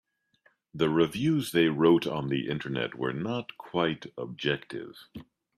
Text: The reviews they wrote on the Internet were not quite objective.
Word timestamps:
The 0.73 0.89
reviews 0.89 1.51
they 1.51 1.67
wrote 1.67 2.07
on 2.07 2.29
the 2.29 2.49
Internet 2.49 2.95
were 2.95 3.13
not 3.13 3.55
quite 3.59 4.07
objective. 4.17 4.95